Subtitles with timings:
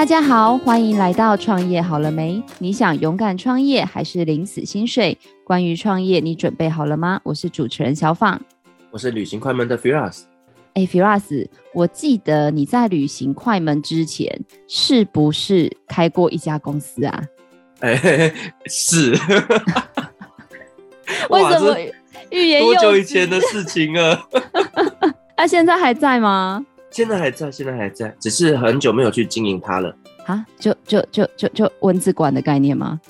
[0.00, 2.42] 大家好，欢迎来到创业好了没？
[2.56, 5.18] 你想勇敢创业还是领死薪水？
[5.44, 7.20] 关于创业，你准备好了吗？
[7.22, 8.40] 我是主持人小放，
[8.90, 10.22] 我是旅行快门的 Firas。
[10.72, 17.22] 哎，Firas，我记得你在旅行快门之前是不是开过一家公司啊？
[17.80, 18.32] 哎，
[18.64, 19.10] 是。
[21.28, 21.76] 为什么
[22.30, 22.72] 欲言又？
[22.72, 24.26] 多久以前的事情 啊？
[25.36, 26.64] 他现在还在吗？
[26.90, 29.94] 现在还在，现在还在，只是很久没有去经营它了。
[30.26, 33.00] 啊，就就就就就文字馆的概念吗？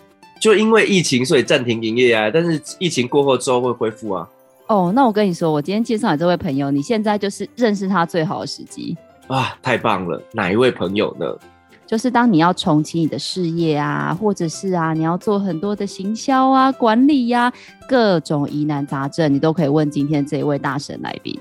[0.40, 2.30] 就因为疫情，所以暂停营业啊。
[2.32, 4.28] 但是疫情过后之后会恢复啊。
[4.68, 8.96] 哦，那我跟你说，我今天介绍你这位朋友，你现在就是认识他最好的时机。
[9.28, 10.22] 哇，太棒了！
[10.32, 11.26] 哪一位朋友呢？
[11.86, 17.52] 就是当你要重启你的事业啊，或者是啊，你要做很多的行销啊、管理呀、啊，
[17.88, 21.36] 各种疑难杂症，你都可以问今天这一位大神来宾。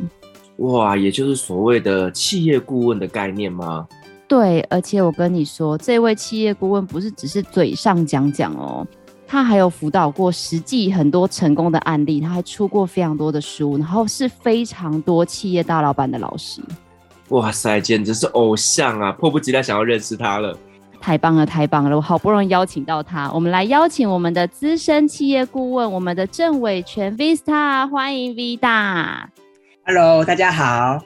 [0.60, 3.88] 哇，也就是所谓的企业顾问的概念吗？
[4.28, 8.86] 对，而且我跟你说，这位企业顾问不是只是嘴上讲讲哦，
[9.26, 16.62] 他还有辅导过实际很多成功的案例，他还出过非常多的书，然后是非常多企业大老板的老师。
[17.30, 19.12] 哇塞，简直是偶像啊！
[19.14, 20.58] 迫不及待想要认识他了。
[21.00, 21.96] 太棒了，太棒了！
[21.96, 29.30] 我好不容易邀请到他，我们来邀请我们的资深企业顾问，我们的郑伟全 Vista，欢迎 V 大。
[29.86, 31.00] Hello，大家好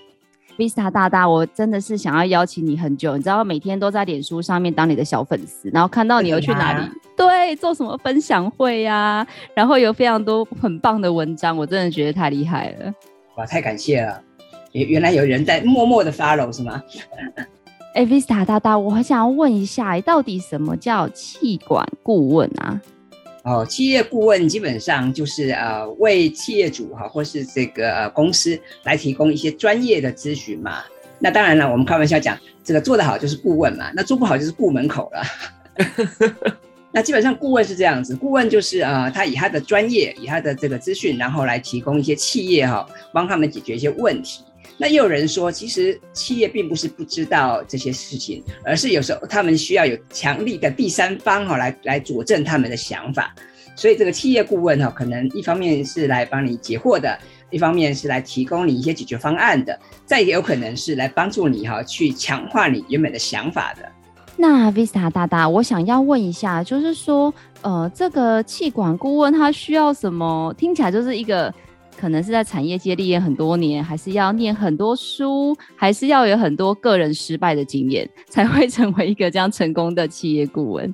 [0.58, 12.94] ，Vista 大大，我真的是想要邀请你很久，你知道，每天都在脸书上面当你的小粉丝，然后看到你又去哪里，对，做什么分享会呀、啊，然后有非常多很棒的文章，我真的觉得太厉害了，
[13.38, 14.22] 哇，太感谢了，
[14.74, 16.84] 原原来有人在默默的 follow 是吗？
[17.96, 22.82] 哎，Vista 大大，我很想要问一下，到底什么叫气管顾问啊？
[23.44, 30.82] 哦，企业顾问基本上就是呃，为企业主哈，或是这个、呃、公司来提供一些专业的咨询嘛。
[31.20, 35.24] 那当然了，我们开玩笑讲，这个做得好就是顾问嘛，那做不好就是顾门口了。
[36.96, 44.44] 那基本上顾问是这样子，顾问就是呃，他以他的专业，以他的这个资讯，然后来提供一些企业哈，帮他们解决一些问题。
[44.78, 53.34] 那也有人说，其实企业并不是不知道这些事情，而是有时候他们需要有强力的第三方哈来来佐证他们的想法。
[53.76, 57.18] 所以这个企业顾问哈，可能一方面是来帮你解惑的，
[57.52, 63.88] 一方面是来提供你一些解决方案的，再也有可能是来帮助你哈去强化你原本的想法的。
[64.36, 70.54] 那 Vista 大大，我想要问一下，就是说，呃，这个气管顾问他需要什么？
[70.58, 71.54] 听起来就是一个。
[71.98, 80.94] 可能是在产业界历练很多年，还是要念很多书，还是要有很多个人失败的经验， 才会成为一个这样成功的企业顾问。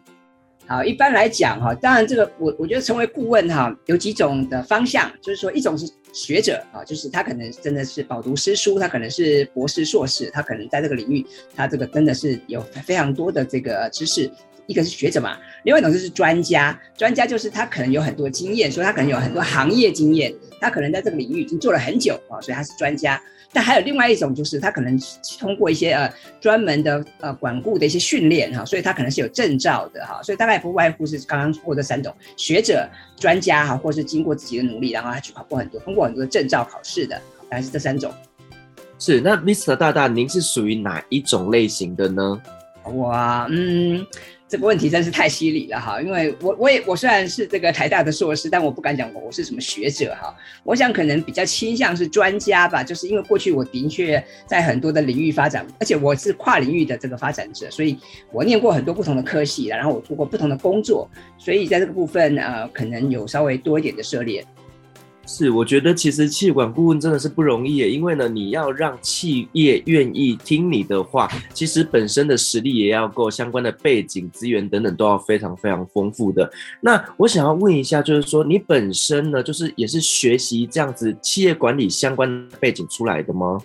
[0.67, 14.29] 好，一般来讲哈，当然这个我我觉得成为顾问哈，有几种的方向，就是说一种是学者啊，就是他可能真的是饱读诗书，他可能是博士、硕士，他可能在这个领域，他这个真的是有非常多的这个知识。
[14.69, 16.79] 一个是学者嘛，另外一种就是专家。
[16.95, 20.31] 专家就是他可能有很多经验，所以他可能有很多行业经验，
[20.61, 23.19] 他可能在这个领域已经做了很久啊，所以他是专家。
[23.51, 24.95] 但还有另外一种，就是他可能
[25.39, 30.21] 通过一些呃专门的呃管顾的一些训练哈，所以他可能是有证照的哈。
[30.21, 32.87] 所以大概不外乎是刚刚说的三种：学者、
[33.17, 37.15] 专家哈，或是经过自己的努力，然后他去考过很多，通过很多的证照考试的，
[37.49, 38.13] 大概是这三种。
[38.99, 39.75] 是，那 Mr.
[39.75, 42.39] 大大，您是属于哪一种类型的呢？
[42.83, 43.11] 我
[43.49, 44.05] 嗯。
[44.49, 50.35] 这个问题真是太犀利了哈，因为我我也我虽然是这个台大的硕士，但我不敢讲我我是什么学者哈。
[50.63, 57.95] 我想可能比较倾向是专家吧，就是因为过去我的确在很多的领域发展，而且我是跨领域的这个发展者，所以
[58.31, 61.07] 我念过很多不同的科系，然后我做过不同的工作，
[61.37, 64.43] 所以在这个部分呃，可能有稍微多一点的涉猎。
[65.31, 76.51] 是，我觉得其实企管顾问真的是不容易，因为呢，你要让企业愿意听你的话，其实本身的实力也要够，相关的背景资源等等都要非常非常丰富的。
[76.81, 83.61] 那我想要问一下，就是说你本身呢，就是也是学习这样子企业管理相关背景出来的吗？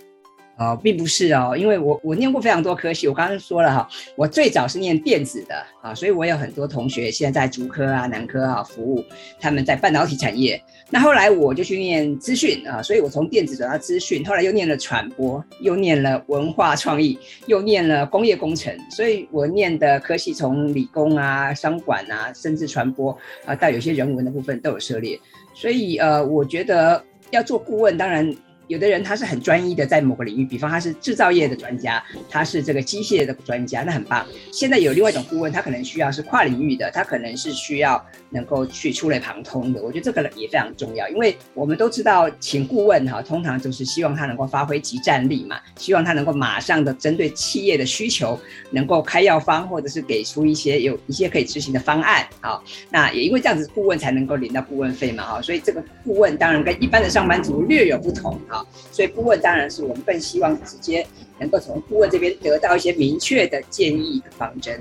[0.57, 9.03] 哦，并不是哦，因为我我念过非常多科系，我刚刚说了哈，我最早是念电子的啊，所以我有很多同学现在在竹科啊、南科啊服务，
[9.41, 10.61] 他们在半导体产业。
[10.95, 23.11] 那后来我就去念资讯啊，所以我从电子转到资讯，后来又念了传播，又念了文化创意，又念了工业工程，所以我念的科系从理工啊、商管啊，甚至传播
[23.43, 25.19] 啊，到有些人文的部分都有涉猎。
[25.53, 28.33] 所以呃，我觉得要做顾问，当然。
[28.67, 34.25] 有的人他是很专一的，在某个领域，比方他是制造业的专家，他是这个机械的专家，那很棒。
[34.51, 39.81] 现在有另外一种顾问，他可能需要是跨领域的，他可能是需要能够去触类旁通的。
[39.83, 48.39] 我觉得这个也非常重要，因为我们都知道，请顾问哈，通常就是希望他能够发挥即战力嘛，希望他能够马上的针对企业的需求，
[48.71, 52.59] 能够开药方，或者是给出一些有一些可以执行的方案啊。
[52.89, 58.54] 那也因为这样子，顾问才能够领到顾问费嘛哈，所以这个顾问当然跟一般的上班族略有不同啊。
[58.91, 61.05] 所以顾问当然是我们更希望直接
[61.39, 64.79] 能够从顾问这边得到一些明确的建议的方针。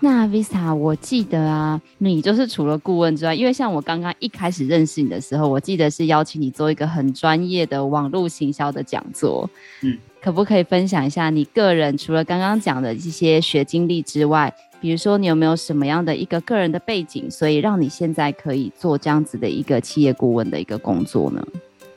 [0.00, 9.48] 那 Vista，我记得啊，你就是除了顾问之外，因为像我刚刚一开始认识你的时候，我记得是邀请你做一个很专业的网络行销的讲座。
[9.82, 21.42] 嗯，可不可以分享一下你个人除了刚刚讲的一些学经历之外，比如说你有没有什么样的一个个人的背景，所以让你现在可以做这样子的一个企业顾问的一个工作呢？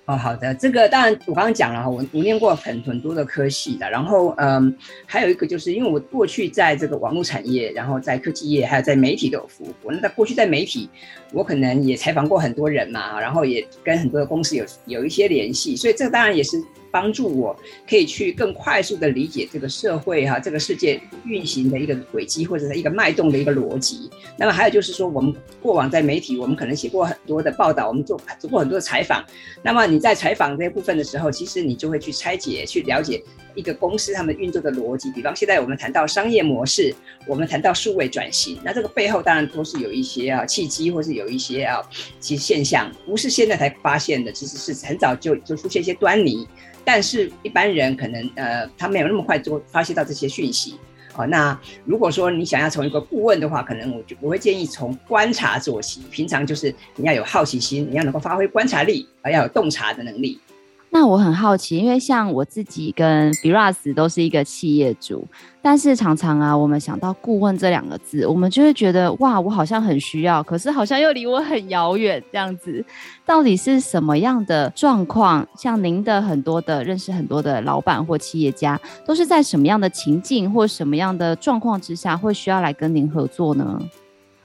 [0.07, 4.73] 哦，好的，这个当然我刚刚讲了哈，我我念过很很多的科系的，然后嗯，
[5.05, 9.91] 还有一个就是因为我过去在这个网络产业，然后在科技业，还有在媒体都有服务过。
[9.91, 10.89] 那在过去在媒体，
[11.33, 16.63] 我可能也采访过很多人嘛，然后也跟很多的公司有有一些联系，所以这当然也是。
[16.91, 17.57] 帮助我
[17.89, 24.09] 可以去更快速的理解这个社会哈，这个世界运行的一个轨迹或者是一个脉动的一个逻辑。
[24.37, 29.23] 那么还有就是说，我们过往在媒体，我们可能写过很多的报道，我们做做过很多的采访。
[29.61, 33.21] 那么你在采访这些部分的时候，其实你就会去拆解、去了解
[33.55, 35.11] 一个公司他们运作的逻辑。
[35.11, 36.93] 比方现在我们谈到商业模式，
[37.25, 41.81] 我们谈到数位转型，那这个背后当然都是有一些啊契机，或是有一些啊
[42.19, 46.47] 其实现象，不是现在才发现的，其实是很早就就出现一些端倪。
[46.87, 50.75] 但是一般人可能呃，他没有那么快做发现到这些讯息
[51.17, 51.27] 哦。
[51.27, 56.01] 那如果说你想要从一个顾问的话，可能我就我会建议从观察做起。
[56.09, 60.39] 平常就是你要有好奇心，你要能够发挥观察力，而要有洞察的能力。
[60.89, 65.27] 那我很好奇，因为像我自己跟 Biras 都是一个企业主，
[65.61, 72.83] 但是常常啊，我们想到顾问这两个字，我们就会觉得哇，我好像很需要，可是好像又离我很遥远这样子。
[73.25, 75.45] 到底是什么样的状况？
[75.55, 83.79] 像您的很多的认识很多的老板或企业家，都是在什么样的情境或什么样的状况之下，会需要来跟您合作呢？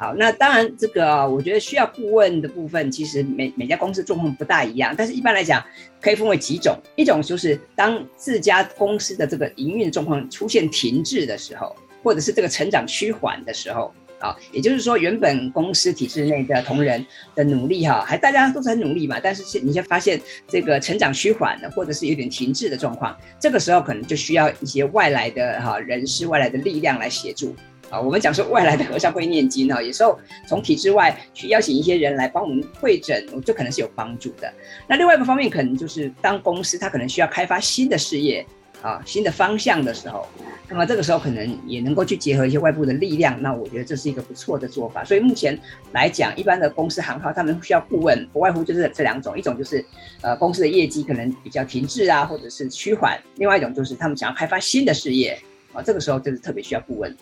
[0.03, 5.65] 好，那当然，这个我觉得需要顾问的部分，其实每每家公司状况不大一样，但是一般来讲，
[6.01, 6.77] 可以分为几种。
[6.97, 17.07] 一种就是当自家公司的这个营运状况出现停滞的时候，或者是这个成长趋缓的时候，啊，也就是说，原本公司体制内的同仁
[17.37, 27.55] 的努力，哈，还大家都是很努力嘛，但是你先发现这个成长趋缓了，或者是有点停滞的状况，这个时候可能就需要一些外来的哈人事、外来的力量来协助。
[27.93, 30.19] 啊，我们讲说外来的和尚会念经啊，有时候
[30.49, 34.51] 从体制外去邀请一些人来帮我们会诊，这可能是有帮助的。
[34.89, 38.45] 那另外一个方面，可能就是当公司它可能需要开发新的事业
[38.81, 40.27] 啊、新的方向的时候，
[40.71, 43.41] 那么这个时候可能也能够去结合一些外部的力量。
[43.43, 45.05] 那我觉得这是一个不错的做法。
[45.05, 45.57] 所以目前
[45.93, 49.85] 来讲，一般的公司行号他们需要顾问，不外乎就是这两种：一种就是
[50.23, 55.39] 呃公司的业绩可能比较停滞啊，或者是趋缓；另外一种就是他们想要开发新的事业
[55.75, 57.15] 啊，这个时候就是特别需要顾问。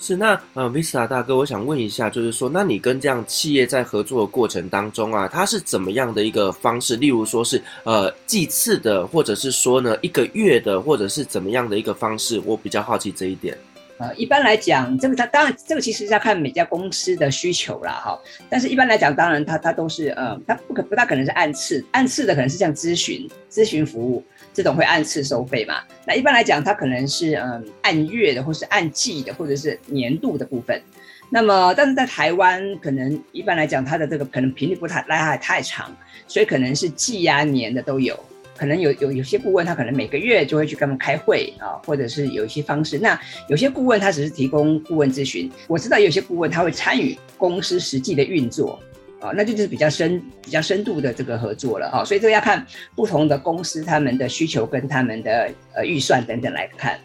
[0.00, 6.96] 是那呃，Vista 大哥，我想问一下，就是说，那你跟这样企业在合作的过程当中啊，它是怎么样的一个方式？
[6.96, 12.40] 例如说是呃计次的，或者是说呢一个月的，或者是怎么样的一个方式？
[12.44, 13.56] 我比较好奇这一点。
[13.96, 18.18] 呃，一般来讲，这个它当然这个其实是要看每家公司的需求啦，哈。
[18.50, 24.22] 但是一般来讲，当然它它都是呃，它不可不大可能是按次，按次的可能是像咨询咨询服务。
[24.54, 25.82] 这种会按次收费嘛？
[26.06, 30.80] 那一般来讲，它可能是嗯按月的，或是按季的，或者是年度的部分。
[31.28, 35.94] 那么，但是在台湾，可能一般来讲，它的这个可能频率不太拉还太长，
[36.28, 38.18] 所以可能是季啊年的都有。
[38.56, 42.96] 可能有有有些顾问，他可能每个月就会去跟他们开会啊，或者是有一些方式。
[42.98, 48.78] 那有些顾问他只是提供顾问咨询，我知道有些顾问他会参与公司实际的运作。
[49.24, 52.64] 啊，那就是比较深、比较深度的这个合作了啊，所以这个要看
[52.94, 56.98] 不同的公司他们的需求跟他们的呃预算等等来看。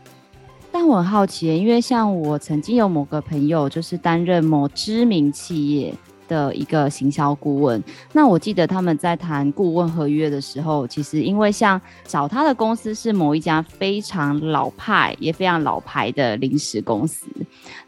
[0.71, 5.93] 但我很好奇，因为像我曾经有某个朋友，就是担任某知名企业
[6.29, 7.83] 的一个行销顾问，
[8.13, 17.27] 那我记得他们在谈顾问合约的时候，其实因为像找他的公司是某一家非常老派也非常老牌的临时公司，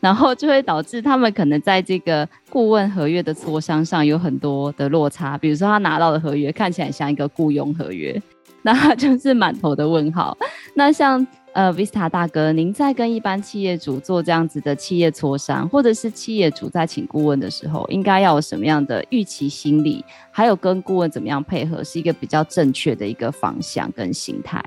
[0.01, 8.19] 然后就会导致他们可能在这个顾问合约的磋商上有很多的落差，比如说他拿到的合约看起来像一个雇佣合约，
[8.63, 10.36] 那他就是满头的问号。
[10.74, 24.63] 那像呃，Vista 大哥，您在跟一般企业主做这样子的企业磋商，或者是企业主在请顾问的时候，应该要有什么样的预期心理，还有跟顾问怎么样配合，是一个比较正确的一个方向跟心态。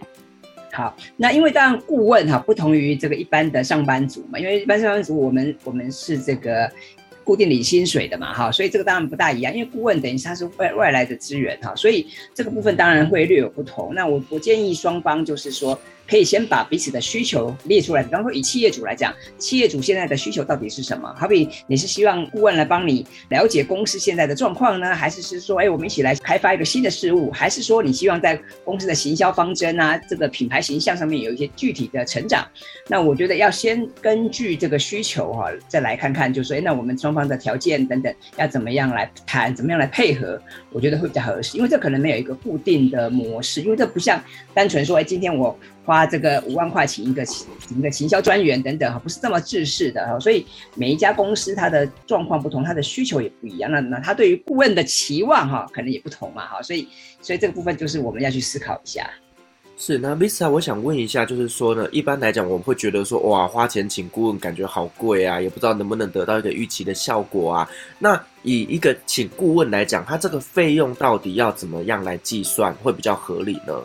[0.72, 6.70] 好，那因为当然顾问哈，不同于这个一般的上班族嘛，因为一般上班族我们我们是这个。
[7.26, 13.94] 固定领薪水的嘛，哈，所以这个当然不大一样，因为顾问等于是他是外外来的资源，哈，所以这个部分当然会略有不同。
[13.94, 15.80] 那我我建议双方就是说。
[16.08, 21.12] 可以先把彼此的需求列出来，比方说以企业主来讲，企业主现在的需求到底是什么？
[21.18, 32.46] 好比你是希望顾问来帮你了解公司现在的状况呢，还是是说，哎，我们一起来开发一个新的事物，还是说你希望在公司的行销方针啊，这个品牌形象上面有一些具体的成长？
[32.88, 40.40] 那我觉得要先根据这个需求哈、再来看看，就说，哎，那我们双方的条件等等要怎么样来谈，怎么样来配合？
[40.70, 45.56] 我觉得会比较合适，因为这可能没有一个固定的模式，因为这不像单纯说，哎，今天我。
[45.84, 47.46] 花这个五万块请一个请
[47.78, 56.88] 一个行销专员等等哈，不是这么制式的哈，所以每一家公司它的状况不同，它的需求也不一样，那那它对于顾问的期望哈，可能也不同嘛哈，所以
[57.20, 59.08] 所以这个部分就是我们要去思考一下。
[59.76, 67.68] 是，那 Vista，我想问一下，就是说呢，一般来讲我们会觉得说，哇，花钱请顾问感觉好贵啊，也不知道能不能得到一个预期的效果啊。
[67.98, 68.14] 那
[68.44, 73.82] 以一个请顾问来讲，它这个费用到底要怎么样来计算会比较合理呢？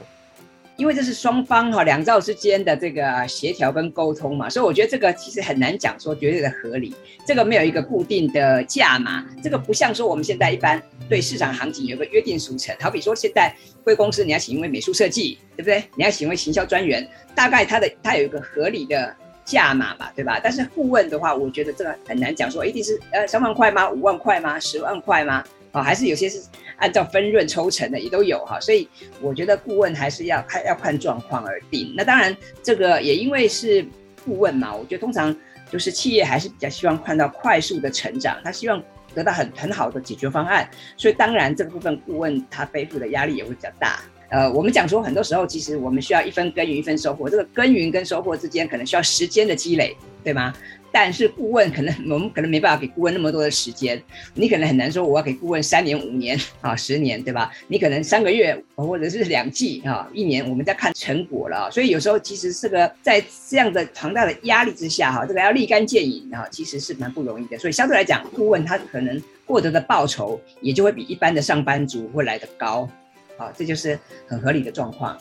[0.80, 6.96] 因为这是双方哈两造之间的这个协调跟沟通嘛，所以我觉得这个其实很难讲说绝对的合理，
[7.28, 15.84] 这个没有一个固定的价码，这个不像说我们现在一般对市场行情有个约定俗成，好比说现在贵公司你要请一位美术设计，对不对？
[15.96, 17.06] 你要请一位行销专员，
[17.36, 20.40] 大概它的它有一个合理的价码嘛，对吧？
[20.42, 23.92] 但是顾问的话，我觉得这个很难讲说一定是呃三万块吗？
[23.92, 24.58] 五万块吗？
[24.58, 25.44] 十万块吗？
[25.72, 26.42] 啊，还是有些是
[26.78, 28.88] 按照分润抽成的，也都有哈，所以
[29.22, 31.94] 我觉得顾问还是要看要看状况而定。
[31.96, 33.86] 那当然，这个也因为是
[34.26, 35.36] 顾问嘛，我觉得通常
[35.72, 38.82] 就是企业还是比较希望看到快速的成长，他希望
[39.14, 44.00] 得到很很好的解决方案，所以当然这个部分顾问他背负的压力也会比较大。
[44.30, 50.54] 呃，我们讲说很多时候其实我们需要一分耕耘一分收获，这个耕耘跟收获之间可能需要时间的积累，对吗？
[50.92, 54.02] 但是顾问可能我们可能没办法给顾问那么多的时间，
[54.34, 57.52] 你可能很难说我要给顾问三年五年啊十年对吧？
[57.68, 61.70] 你可能三个月或者是两季啊一年，我们在看成果了。
[61.72, 67.58] 所以有时候其实这个在这样的庞大的压力之下哈，这个要立竿见影啊，其实是蛮不容易的。
[67.58, 72.90] 所以相对来讲，顾问他可能获得的报酬也就会比一般的上班族会来得高，
[73.38, 75.18] 啊，这就是很合理的状况。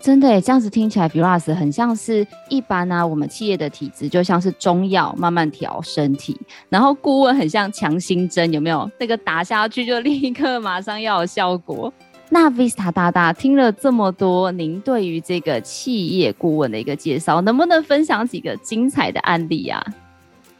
[0.00, 6.38] 真的，这样子听起来，Firas 很像是一般啊，我们企业的体质就像是中药，慢慢调身体，
[6.68, 8.88] 然后顾问很像强心针，有没有？
[8.98, 11.92] 那个打下去就立刻马上要有效果。
[12.30, 19.82] 那 Vista 大大听了这么多，您对于这个企业顾问的一个介绍，能不能分享几个精彩的案例啊？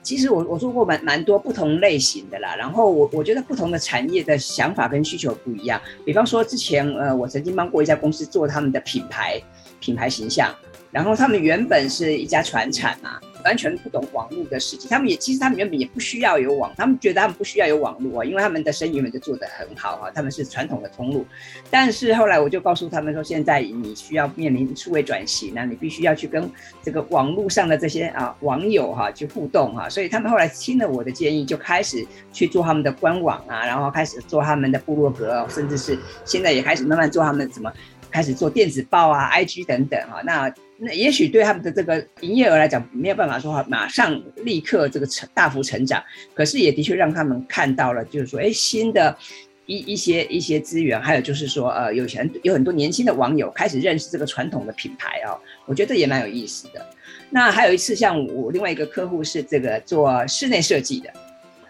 [0.08, 5.78] 其实我我做过蛮蛮多不同类型的啦，然后我我觉得不同的产业的想法跟需求不一样。
[6.02, 9.38] 比方说之前呃，我曾经帮过一家公司做他们的品牌
[9.80, 10.50] 品牌形象，
[10.90, 13.18] 然后他们原本是一家船产嘛。
[13.44, 21.24] 完全不懂网络的事情，他们也其实他们原本也不需要有网，他们觉得他们不需要有网络啊，因为他们的生意原本就做得很好啊，他们是传统的通路。
[21.70, 26.50] 但是后来我就告诉他们说，现在你需要面临数位转型，那你必须要去跟
[26.82, 37.72] 这个网络上的这些啊网友哈、啊、去互动哈、啊，所以他们后来听了我的建议，就开始去做他们的官网啊，然后开始做他们的部落格，甚至是现在也开始慢慢做他们怎么
[38.10, 40.54] 开始做电子报啊、IG 等等哈、啊，那。
[40.80, 46.00] 那也许对他们的这个营业额来讲没有办法说马上立刻这个成大幅成长，
[46.32, 49.18] 可是也的确让他们看到了，就是说，哎，新的
[49.66, 55.36] 一一些一些资源，还有就是说，呃，有很有很多年轻的网友开始认识这个传统的品牌哦，
[55.66, 56.86] 我觉得也蛮有意思的。
[57.28, 61.10] 那还有一次，像我另外一个客户是这个做室内设计的，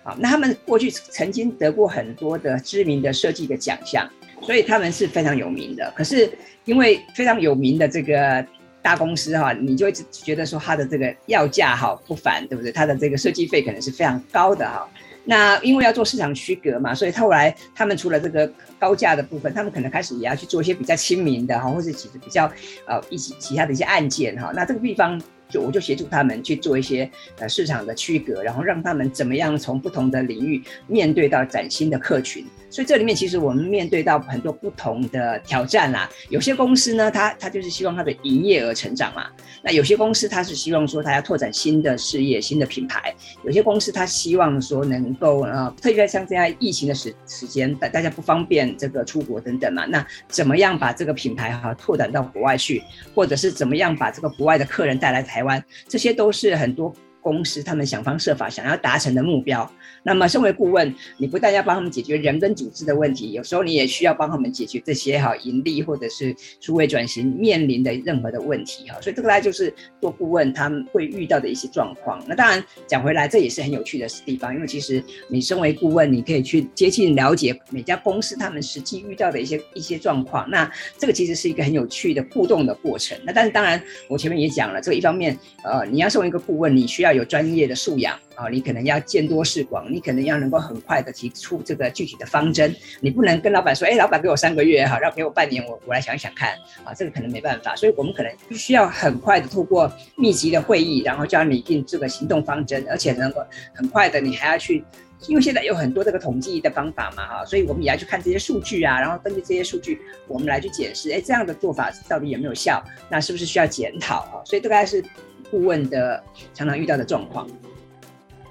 [0.03, 4.07] 啊，那他们过去曾经得过很多的知名的设计的奖项，
[4.43, 5.93] 所以他们是非常有名的。
[5.97, 6.31] 可是
[6.65, 8.45] 因为非常有名的这个。
[8.81, 12.71] 大公司哈，你就会觉得说它的这个要价哈不凡，对不对？
[12.71, 14.89] 它的这个设计费可能是非常高的哈。
[15.25, 22.51] 那因为要做市场区隔嘛，所以后来他们除了这个高价的部分，他们可能开始也要去做一些比较亲民的哈，或者其实比较
[22.87, 24.53] 呃一起其他的一些案件哈。
[24.55, 32.47] 那这个地方就我就协助他们去做一些呃市场的区隔，然后让他们怎么样从不同的领域面对到崭新的客群。
[32.71, 36.09] 所以这里面其实我们面对到很多不同的挑战啦。
[36.29, 39.27] 有些公司呢，它它就是希望它的营业额成长嘛。
[39.63, 43.15] 那有些公司它是希望说它要拓展新的事业、新的品牌。
[43.45, 49.85] 有些公司它希望说能够呃，特别像这样疫情的时时间，大大家不方便这个出国等等嘛。
[49.87, 52.83] 那怎么样把这个品牌哈拓展到国外去，
[53.15, 56.95] 或者是怎么样把这个国外的客人带来台湾，这些都是很多。
[57.21, 59.71] 公司他们想方设法想要达成的目标，
[60.09, 69.01] 那么身为顾问，你不但要帮他们解决人跟组织的问题，有时候你也需要帮他们解决这些哈盈利或者是数位转型面临的任何的问题哈。
[69.01, 72.23] 所以这个大概就是做顾问他们会遇到的一些状况。
[72.29, 80.49] 那当然讲回来，这也是很有趣的地方，因为其实你身为顾问，你可以去接近了解每家公司他们实际遇到的一些一些状况。
[80.49, 83.19] 那这个其实是一个很有趣的互动的过程。
[83.25, 87.03] 那但是当然，我前面也讲了，这个一方面呃，你要身为一个顾问，你需。
[87.03, 96.51] 要有专业的素养啊，你可能要见多识广，你可能要能够很快的提出这个具体的方针，你不能跟老板说，哎，老板给我三个月哈，让给我半年，我我来想一想看
[96.85, 104.85] 啊，这个可能没办法，所以我们可能必须要很快的透过密集的会议，然后就要拟定这个行动方针，而且能够很快的，你还要去，
[105.27, 112.81] 因为现在有很多这个统计的方法嘛哈，所以我们也要去看这些数据啊，然后根据这些数据，我们来去解释，哎，这样的做法到底有没有效？
[113.11, 114.39] 那是不是需要检讨啊？
[114.45, 115.03] 所以这个还是。
[115.51, 117.49] 顾问的常常遇到的状况，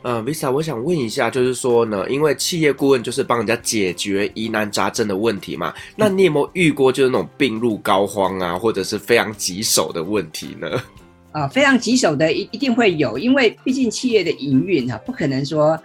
[0.04, 10.82] 呃，Visa，我想问一下，就是说呢，因为企业顾问就是帮人家解决疑难杂症的问题嘛，那你有没有遇过就是那种病入膏肓啊，或者是非常棘手的问题呢？
[11.34, 15.78] 啊、非常棘手的一一定会有，因为毕竟企业的营运哈，不可能说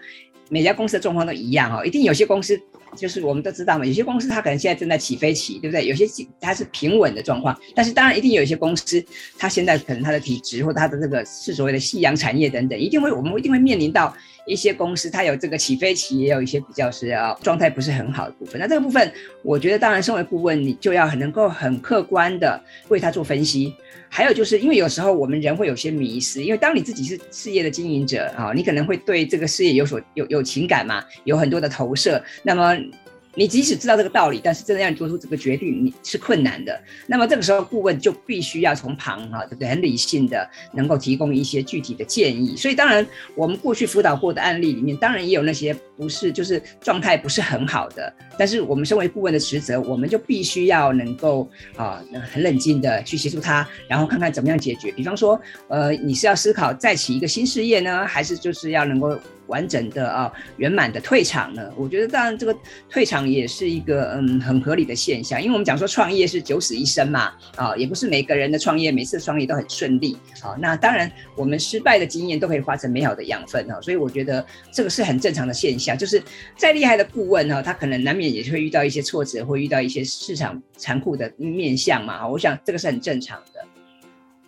[0.49, 2.59] 每家公司的状况都一样哦，一定有些公司。
[2.97, 5.87] 就是我们都知道嘛，有些公司它可能现在正在起飞期，对不对？
[5.87, 6.07] 有些
[6.41, 9.03] 它是平稳的状况，但是当然一定有一些公司，
[9.39, 14.15] 它现在可能它的体质或它的这个是所谓的夕阳产业等等，一定会我们一定会面临到
[14.47, 18.61] 一些公司，它有这个起飞期，也有一些比较是啊状态不是很好的部分。
[18.61, 23.75] 那这个部分，我觉得当然身为顾问，你就要很能够很客观的为他做分析。
[24.09, 32.77] 还有就是因为有时候我们人会有些迷失，因为当你自己是事业的经营者啊，你可能会对这个事业有所有有情感嘛，有很多的投射，那么。
[33.35, 36.79] 你即使知道这个道理，但是真的让你做出这个决定，你是困难的。
[37.07, 39.69] 那么这个时候，顾问就必须要从旁哈，对不对？
[39.69, 42.55] 很理性的，能够提供一些具体的建议。
[42.57, 48.12] 所以，当然我们过去辅导过的案例里面，当然也有那些不是就是状态不是很好的。
[48.39, 54.93] 但是我们身为顾问的职责，我们就必须要能够啊，很冷静的去协助他，然后看看怎么样解决。
[54.93, 59.19] 比方说，呃，你是要思考再起一个新事业呢，还是就是要能够。
[59.47, 61.71] 完整的啊，圆满的退场呢？
[61.77, 62.57] 我觉得当然这个
[62.89, 70.57] 退场也是一个嗯很合理的现象，因为我们讲说创业是九死一生嘛，啊，也不是每个人的创业每次创业都很顺利啊。
[70.59, 75.97] 那当然我们失败的经验都可以化成美好的养分啊，所以我觉得这个是很正常的现象。
[75.97, 76.23] 就是
[76.57, 82.26] 再厉害的顾问哈，他可能难免也会遇到一些挫折，会遇到一些市场残酷的面相嘛。
[82.26, 83.61] 我想这个是很正常的。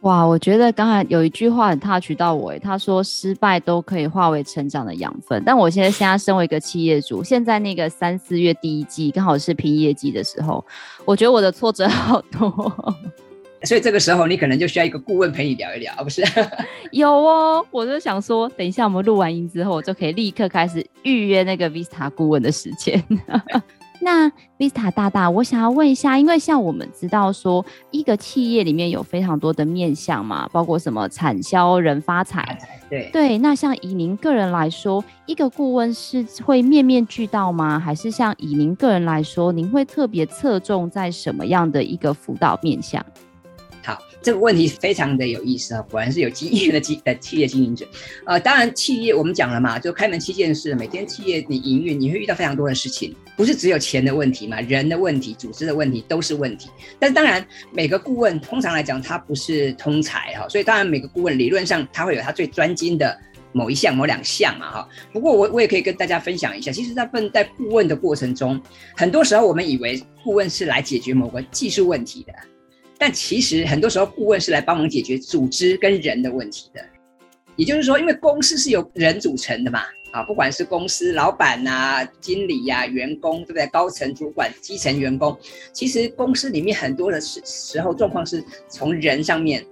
[0.05, 5.43] 哇，我觉得刚才有一句话很 touch 到我，他说失败都可以化为成长的养分。
[5.47, 10.63] 但我现在现在身为一个企业主，现在那个三四月第一季刚好是拼业绩的时候，
[11.07, 12.51] 我觉得我的挫折好多，
[13.65, 16.23] 所以这个时候你可能就需要一个顾问陪你聊一聊，不是？
[16.93, 23.03] 有哦，我就想说，等一下我们录完音之后，我就可以立刻开始预约那个 Vista 顾问的时间。
[24.05, 32.59] 那 Vista 大大，我想要问一下，因为像我们知道说，一个企业里面有非常多的面向嘛，包括什么产销人发财，
[32.91, 33.39] 对对。
[33.39, 37.79] 那像以您个人来说，一个顾问是会面面俱到吗？
[37.79, 43.03] 还是像以您个人来说，您会特别侧重在什么样的一个辅导面向？
[43.85, 47.87] 好，这个问题非常的有意思啊，果然是有经验的经呃企业经营者，
[48.25, 56.71] 呃，当然企业我们讲了嘛，就开门七件事，每天企业你营运你会遇到非常多的事情，不是只有钱的问题嘛，人的问题、组织的问题都是问题。
[56.99, 63.15] 但当然每个顾问通常来讲他不是通才哈，所以当然每个顾问理论上他会有他最专精的
[63.53, 64.89] 某一项、某两项嘛哈。
[65.13, 68.59] 不过我我也可以跟大家分享一下，其实在问在顾问的过程中，
[68.97, 72.33] 很多时候我们以为顾问是来解决某个技术问题的。
[73.05, 76.83] 但其实很多时候，顾问是来帮忙解决组织跟人的问题的。
[77.55, 83.67] 也就是说，因为公司是由人组成的嘛，啊，不管是公司老板呐、经理呀、员工，对不对？
[83.67, 85.39] 高层主管、基层员工，
[85.71, 89.63] 其实公司里面很多的时时候状况是从人上面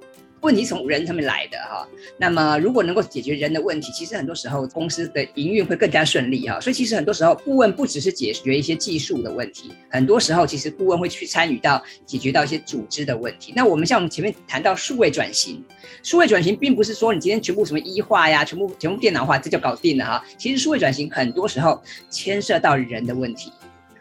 [0.43, 1.89] 问题从人上面来的哈。
[2.19, 6.61] 那么如果能够解决人的问题，其实很多时候公司的营运会更加顺利哈。
[6.61, 13.53] 所以其实很多时候顾问不只是解决一些技术的问题，很多时候其实顾问会去参与到解决到一些组织的问题。
[13.57, 15.65] 那我们像我们前面谈到数位转型，
[16.03, 20.25] 数位转型并不是说你今天全部什么医化呀，全部全部电脑化这就搞定了哈。
[20.37, 23.53] 其实数位转型很多时候牵涉到人的问题。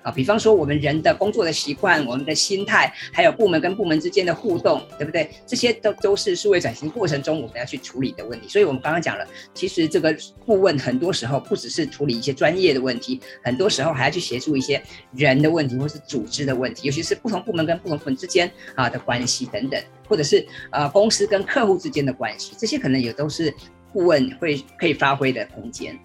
[0.04, 5.30] 啊，比方说我们人的工作的习惯、我们的心态，还有部门跟部门之间的互动，对不对？
[5.46, 8.48] 这些都都是数位转型过程中我们要去处理的问题。
[8.48, 14.82] 所以，我们刚刚讲了，其实这个顾问很多时候不只是处理一些专业的问题，很多时候还要去协助一些
[15.14, 23.54] 人的问题，或是组织的问题，尤其是不同部门跟不同部门之间啊的关系等等，或者是呃公司跟客户之间的关系，这些可能也都是
[23.94, 25.98] 顾问会可以发挥的空间。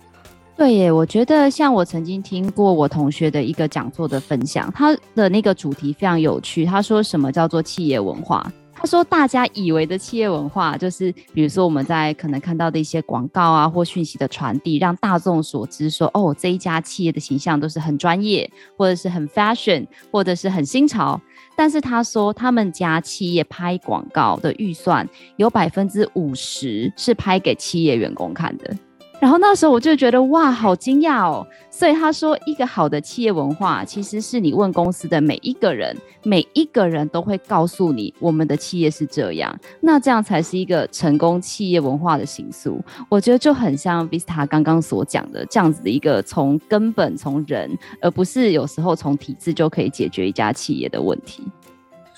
[0.56, 6.64] 对耶，我觉得像我曾经听过我同学的一个讲座的分享，他的那个主题非常有趣。
[6.64, 8.50] 他说什么叫做企业文化？
[8.72, 21.20] 他说大家以为的企业文化，就是比如说我们在可能看到的一些广告啊或讯息的传递，让大众所知说，哦，这一家企业的形象都是很专业，或者是很 fashion，或者是很新潮。
[21.54, 28.74] 但是他说他们家企业拍广告的预算有百分之五十是拍给企业员工看的。
[29.18, 31.44] 然后那时候我就觉得哇，好惊讶哦！
[31.70, 39.58] 所以他说，一个好的企业文化，其实是你问公司的每一个人，每一个人都会告诉你，我们的企业是这样。
[39.80, 42.78] 那这样才是一个成功企业文化的形塑。
[43.08, 51.42] 我觉得就很像 Vista 刚刚所讲的这样子的一个从根本从人，而不是有时候从体制就可以解决一家企业的问题。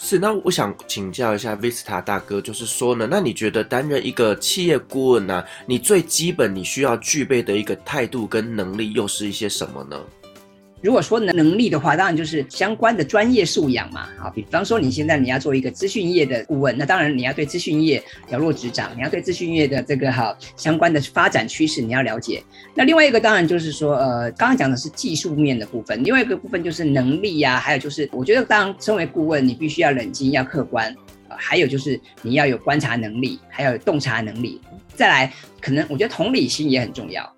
[0.01, 10.01] 是，那我想请教一下 Vista 大哥，就是说呢，那你觉得担任一个企业顾问呢、啊，你最基本你需要具备的一个态度跟能力又是一些什么呢？
[10.81, 14.09] 如果说能力的话，当然就是相关的专业素养嘛。
[14.17, 22.43] 好，比方说你现在你要做一个资讯业的顾问，那当然你要对资讯业了若指掌，你要对资讯业的这个哈相关的发展趋势你要了解。
[22.75, 30.95] 那另外一个当然就是说，呃，刚刚讲的是技术面的部分，另外一个部分就是能力呀、啊，还有就是我觉得当身为顾问，你必须要冷静，要客观，
[31.29, 34.61] 还有就是你要有观察能力，还要有洞察能力。
[34.95, 37.29] 再来，可能我觉得同理心也很重要，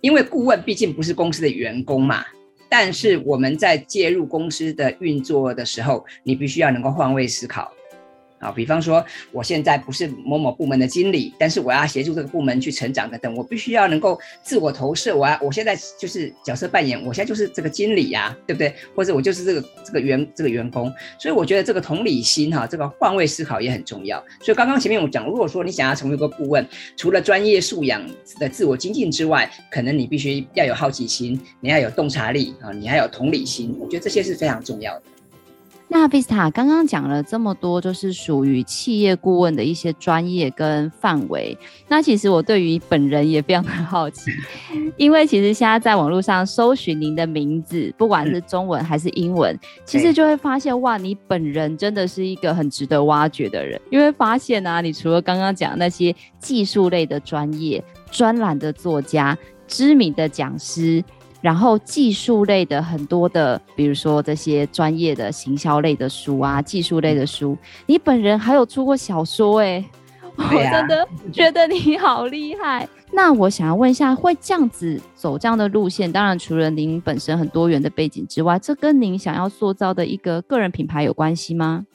[0.00, 2.24] 因为顾问毕竟不是公司的员工嘛。
[2.68, 7.72] 但是我们在介入公司的运作的时候，你必须要能够换位思考。
[8.38, 15.16] 啊，比方说，我现在不是某某部门的经理，但是我要协助这个部门去成长等等，我必须要能够自我投射。
[15.16, 18.74] 我要，我现在就是角色扮演，我现在就是这个经理呀、啊，对不对？
[18.94, 20.92] 或者我就是这个这个员这个员工。
[21.18, 24.22] 所以我觉得这个同理心哈，这个换位思考也很重要。
[24.40, 28.00] 所以刚刚前面我讲，如果说你想要成为一个顾问，除了专业素养
[28.38, 33.76] 的自我精进之外，可能你必须要有好奇心，你要有洞察力啊，你还有同理心。
[33.80, 35.02] 我觉得这些是非常重要的。
[35.90, 41.56] 那 Vista 刚刚讲了这么多，就是属于企业顾问的一些专业跟范围。
[41.88, 44.30] 那其实我对于本人也非常的好奇，
[44.98, 53.80] 因为其实现在在网络上搜寻您的名字，不管是中文还是英文，其实就会发现哇，你本人真的是一个很值得挖掘的人。
[53.90, 61.02] 因为发现啊，你除了刚刚讲那些技术类的专业、专栏的作家、知名的讲师。
[61.40, 69.84] 然后技术类的很多的，比如说这些专业的行销类的书啊，技术类的书，你本人还有出过小说哎，
[70.36, 72.88] 我真的觉得你好厉害。
[73.10, 81.86] 那我想要问一下，会这样子走这样的路线，当然除了您本身很多元的背景之外，这跟您想要塑造的一个个人品牌有关系吗？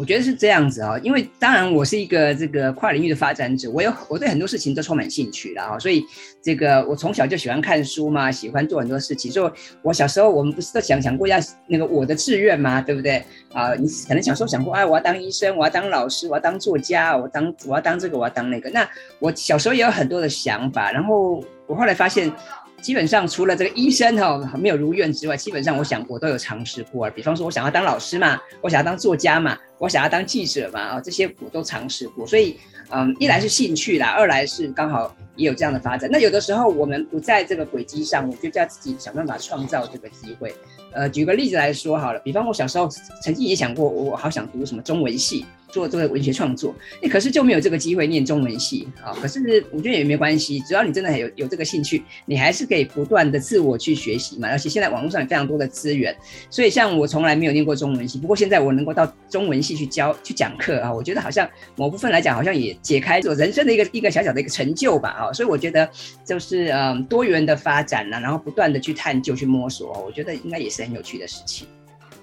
[0.00, 6.02] 我觉得是这样子啊，因为当然我是一个这个跨领域的发展者，我有我对很多事情都充满兴趣的啊，所以
[6.40, 9.30] 这个我从小就喜欢看书嘛，喜欢做很多事情。
[9.30, 11.36] 所以我小时候我们不是都想想过要
[11.66, 12.80] 那个我的志愿吗？
[12.80, 13.74] 对不对啊？
[13.74, 18.70] 你可能小时候想过，哎，我要当医生，我要当老师，我要当作家，我当我要当这个，我要当那个。
[18.70, 22.32] 那我小时候也有很多的想法，然后我后来发现。
[22.80, 27.08] 基本上除了这个医生哈没有如愿之外，基本上我想我都有尝试过。
[27.10, 32.26] 比方说，我想要当老师嘛，我想要当作家嘛，我想要当记者嘛，啊，这些我都尝试过。
[32.26, 32.58] 所以，
[32.90, 36.08] 嗯，一来是兴趣啦，二来是刚好也有这样的发展。
[36.10, 40.54] 那有的时候我们不在这个轨迹上，我就叫自己想办法创造这个机会。
[40.92, 42.88] 呃，举个例子来说好了，比方我小时候
[43.22, 45.46] 曾经也想过，我好想读什么中文系。
[45.72, 49.12] 做这个文学创作，哎，可是就没有这个机会念中文系啊。
[49.20, 54.48] 可是我觉得也没关系，只要你真的有有这个兴趣，你还是可以不断的自我去学习嘛。
[54.48, 56.14] 而且现在网络上有非常多的资源，
[56.50, 65.32] 所以像我从来没有念过中文系，不过现在我能够到中文系去教去讲课啊，我觉得好像某部分来讲，好像也解开我人生的一个一个小小的一个成就吧啊。
[65.32, 65.88] 所以我觉得
[66.24, 71.66] 就是嗯多元的发展呐，然后不断的去探究去摸索，我觉得应该也是很有趣的事情。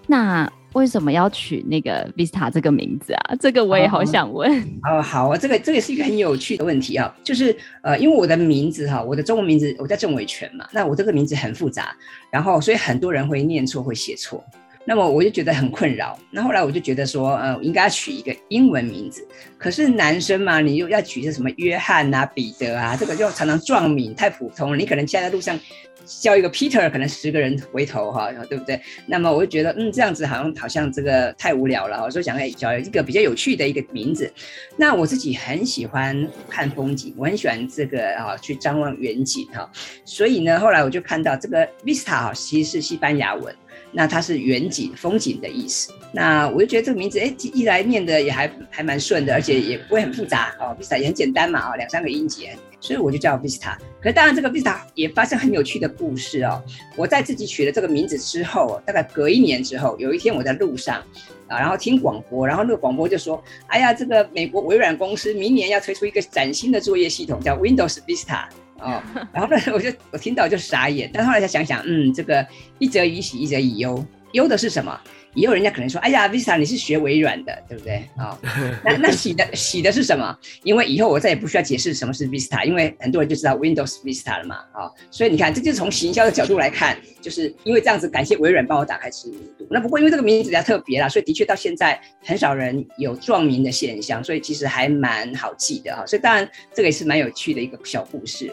[0.05, 3.35] 那为什么要取那个 Vista 这个名字啊？
[3.39, 4.51] 这个我也好想问。
[4.83, 11.95] 哦，好啊，这个这个也是一个很有趣的问题啊，就是呃，因为我的名字哈，我的中文名字我叫郑伟权嘛，那我这个名字很复杂，
[12.29, 14.43] 然后所以很多人会念错，会写错。
[14.89, 19.27] 那么我就觉得很困扰，那后来我就觉得说，呃，应该要取一个英文名字。
[19.57, 24.77] 可是男生嘛，你又要取些什么约翰啊、彼得啊，这个就常常撞名，太普通了。
[24.77, 25.59] 你可能现在在路上
[26.05, 28.79] 叫一个 Peter，可能十个人回头哈，对不对？
[29.05, 34.31] 那么我就觉得，嗯，这样子好像好像这个太无聊了，我说想要找一个比较有趣的一个名字。
[34.77, 39.69] 那我自己很喜欢看风景，我很喜欢这个啊，去张望远景哈。
[40.05, 43.53] 所以呢，后来我就看到这个 Vista 哈，其实是西班牙文。
[43.91, 45.91] 那它是远景、风景的意思。
[46.13, 50.75] 那我就觉得这个名字，哎，一来念的也还还蛮顺的，而且也不会很复杂哦。
[50.79, 53.75] Vista 也很简单嘛，哦，两三个音节，所以我就叫 Vista。
[54.01, 56.63] 可是当然，这个 Vista 也发生很有趣的故事哦。
[56.95, 61.03] 我在自己取了这个名字之后，大概隔一年之后，有一天我在路上
[61.47, 68.45] 啊，然后听广播，然后那个广播就说：“哎呀，这个美国微软公司明年要推出一个崭新的作业系统，叫 Windows Vista。”
[68.79, 69.01] 哦，
[69.33, 72.45] 然后呢， 我就我听到就傻眼，但后来才想想，嗯，这个
[72.79, 74.99] 一则以喜，一则以忧，忧的是什么？
[75.33, 77.97] 以后人家可能说，哎呀，Vista 你是学微软的，对不对？
[78.17, 78.37] 啊、哦，
[78.83, 80.35] 那那喜的喜的是什么？
[80.63, 89.67] 因为以后我再也不需要解释什么是 Vista，因为很多人就知道 Windows Vista 了嘛，啊、哦，所以你看，这就是从行销的角度来看，就是因为这样子，感谢微软帮我打开知名度。
[89.69, 96.07] 那不过因为这个名字比较特别啦，所以的确到现在很少人有撞名的现象，所以其实还蛮好记的哈、哦。
[96.07, 98.51] 所以当然这个也是蛮有趣的一个小故事。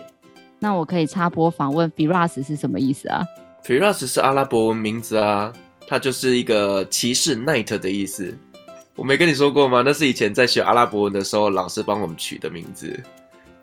[0.65, 3.23] 那我可以插播访问，Firas 是什么意思啊
[3.63, 5.53] ？Firas 是阿拉伯文名字啊，
[5.87, 8.35] 它就是一个骑士 Knight 的意思。
[8.97, 9.83] 我没跟你说过吗？
[9.85, 12.99] 那是以前在学阿拉伯文的时候，老师帮我们取的名字。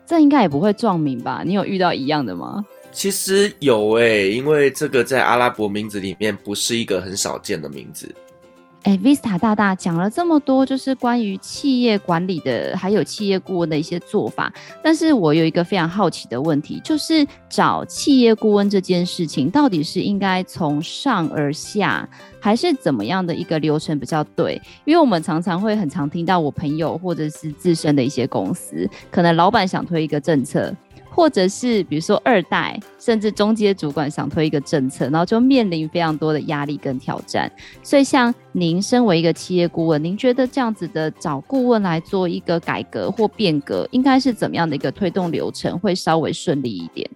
[0.06, 1.42] 这应该也不会撞名吧？
[1.44, 2.64] 你有遇到一样的吗？
[2.92, 8.14] 其实有诶、欸，因为这个在阿拉伯名字里面不是一个很少见的名字。
[8.84, 14.52] 哎，Vista 大大讲了这么多，就是关于企业管理的，还有企业顾问的一些做法。
[14.82, 22.08] 但是我有一个非常好奇的问题，就是找企业顾问这件事情，到底是应该从上而下，
[22.40, 24.60] 还是怎么样的一个流程比较对？
[24.84, 30.74] 因为我们常常会很常听到我朋友或者是自身的一些公司，可能老板想推一个政策。
[31.14, 37.50] 或者是比如说二代，甚至中阶主管想推一个政策，然后就面临非常多的压力跟挑战。
[37.82, 47.08] 所以，像您身为一个企业顾问，您觉得这样子的找顾问来做一个改革或变革，应该是怎么样的一个推动流程，会稍微顺利一点？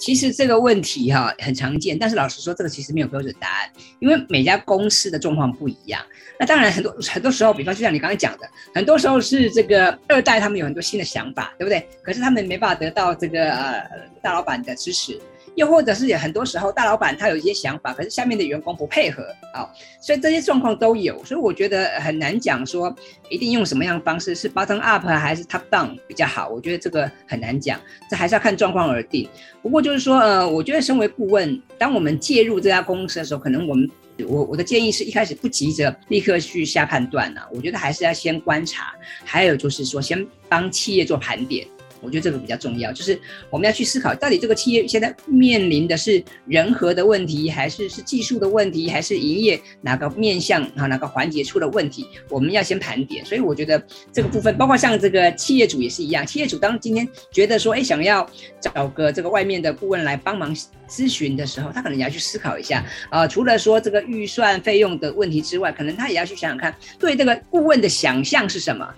[0.00, 6.00] 其实这个问题哈很常见，但是老实说，这个其实没有标准答案，因为每家公司的状况不一样。
[6.38, 11.86] 那当然很多很多时候，比方就像你刚才讲的，很多时候是这个二代他们有很多新的想法，对不对？
[12.02, 13.84] 可是他们没办法得到这个呃
[14.22, 15.20] 大老板的支持。
[15.60, 19.68] 又或者是也很多时候，大老板他有一些想法，可是下面的员工不配合啊、哦，
[20.00, 22.94] 所以这些状况都有，所以我觉得很难讲说
[23.28, 29.28] 一定用什么样的方式，是 bottom up 还是 top down 比较好，我觉得这个很难讲，这还是要看状况而定。
[29.60, 33.90] 不过就是说，呃，我觉得身为顾问，当我们介入这家公司的时候，可能我们
[34.26, 38.94] 我我的建议是一开始不急着立刻去下判断呢、啊，我觉得还是要先观察，
[39.26, 41.66] 还有就是说先帮企业做盘点。
[42.00, 43.18] 我觉得这个比较重要，就是
[43.50, 52.06] 我们要去思考，到底这个企业现在面临的是人和的问题，还是是技术的问题，还是营业哪个面向啊哪个环节出了问题？
[52.28, 53.24] 我们要先盘点。
[53.24, 53.82] 所以我觉得
[54.12, 58.28] 这个部分，包括像这个企业主也是一样，企业主当今天觉得说，哎，想要
[58.60, 60.54] 找个这个外面的顾问来帮忙
[60.88, 68.88] 咨询的时候，他可能也要去思考一下啊、除了说这个预算费用的问题之外，可能他也要去想想看，对这个顾问的想象是什么。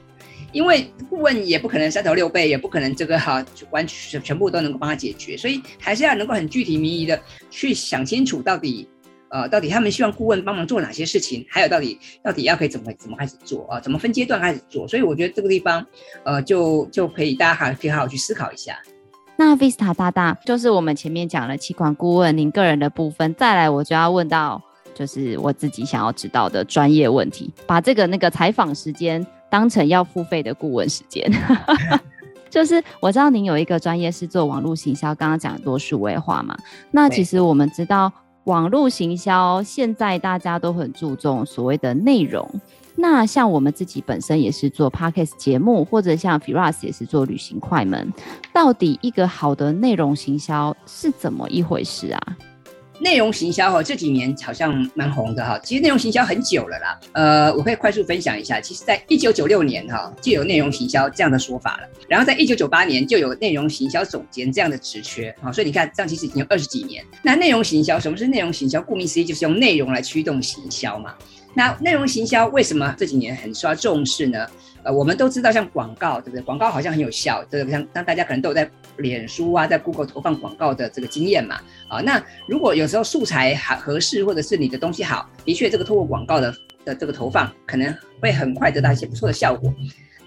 [0.52, 7.18] 因为顾问也不可能三头六臂，也不可能这个哈完全全部都能够帮他解决，所以还是要能够很具体明义的
[7.50, 8.86] 去想清楚到底，
[9.30, 15.84] 呃，到底他们希望顾问帮忙做哪些事情，还有到底到底要可以怎么怎么开始做啊，怎么分阶段开始做，所以我觉得这个地方，
[16.24, 18.78] 呃，就就可以大家还可以好好去思考一下。
[19.36, 24.62] 那 Vista 大大就是我们前面讲了企管顾问您个人的部分，再来我就要问到
[24.94, 29.26] 就是我自己想要知道的专业问题，把这个那个采访时间。
[29.52, 31.30] 当成要付费的顾问时间，
[32.48, 36.56] 就是我知道您有一个专业是做网络行销，刚刚讲的多数位化嘛。
[36.90, 38.10] 那其实我们知道
[38.44, 42.48] 网络行销现在大家都很注重所谓的内容。
[42.96, 48.10] 那像我们自己本身也是做 Podcast 节目，或者像 Firas 也是做旅行快门，
[48.54, 52.20] 到底一个好的内容行销是怎么一回事啊？
[53.02, 55.58] 内容行销哈，这几年好像蛮红的哈。
[55.64, 57.00] 其实内容行销很久了啦。
[57.12, 58.60] 呃，我可以快速分享一下。
[58.60, 61.88] 其实，在一九九六年哈，就有内容行销这样的说法了。
[62.08, 65.50] 然后，在一九九八年就有内容行销总监这样的职缺啊。
[65.50, 67.04] 所以你看，这样其实已经有二十几年。
[67.22, 68.80] 那内容行销，什么是内容行销？
[68.80, 71.12] 顾名思义，就是用内容来驱动行销嘛。
[71.54, 74.46] 那内容行销为什么这几年很受到重视呢？
[74.84, 76.42] 呃，我们都知道，像广告，对不对？
[76.42, 81.60] 广告好像很有效，这个像当大家可能都有在脸书啊，在 Google 投放广告的这个经验嘛。
[81.88, 89.72] 啊，那如果有时候素材好合适，或者是你的东西好，的确这个透过广告的的这个投放，可能会很快得到一些不错的效果。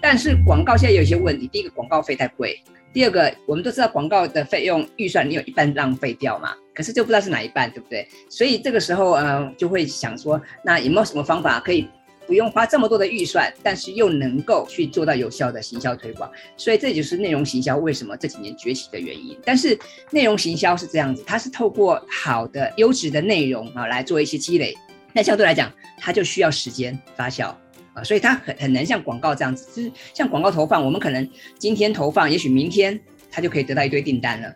[0.00, 8.06] 但是广告现在有一些问题，第一个广告费太贵，第二个我们都知道广告的费用预算你有一半浪费掉嘛，可是就不知道是哪一半，对不对？
[8.28, 11.88] 所以这个时候呃就会想说，那有没有什么方法可以？
[12.26, 19.38] 不用花这么多的预算，但是又能够去做到有效的行销推广，所以这就是内容行销为什么这几年崛起的原因。
[19.44, 19.78] 但是
[20.10, 24.74] 内容行销是这样子，它是透过好的优质的内容啊来做一些积累，
[25.12, 27.54] 那相对来讲，它就需要时间发酵
[27.94, 32.98] 啊，所以它很很难像广告这样子，就是像广告投放，我们可能今天投放，也许明天
[33.30, 34.52] 它就可以得到一堆订单了。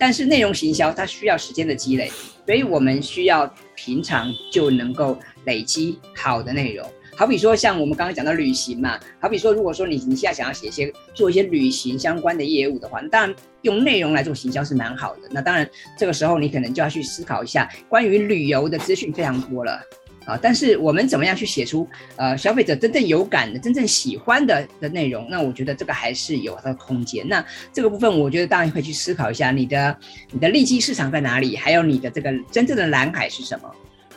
[0.00, 2.08] 但是内容行销它需要时间的积累，
[2.46, 6.88] 所以我们需要平常就能够累积好的内容。
[7.18, 15.22] 好比说，像我们刚刚讲到旅行嘛，好比说，如果说你你现在想要写一些做一些旅行相关的业务的话，当然用内容来做行销是蛮好的。
[15.32, 19.80] 那当然，这个时候你可能就要去思考一下，关于旅游的资讯非常多了
[20.26, 20.38] 啊。
[20.40, 25.26] 但是我们怎么样去写出呃消费者真正有感的、真正喜欢的的内容？
[25.28, 27.26] 那我觉得这个还是有它的空间。
[27.26, 29.98] 那这个部分，我觉得当然会去思考一下，你的
[30.30, 33.68] 你的利基市场在哪里，还有你的这个真正的蓝海是什么？